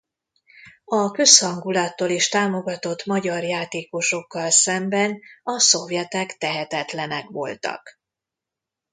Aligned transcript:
A 0.85 1.11
közhangulattól 1.11 2.09
is 2.09 2.29
támogatott 2.29 3.05
magyar 3.05 3.43
játékosokkal 3.43 4.49
szemben 4.49 5.21
a 5.43 5.59
szovjetek 5.59 6.37
tehetetlenek 6.37 7.27
voltak. 7.29 7.99